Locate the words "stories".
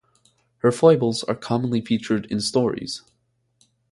2.41-3.03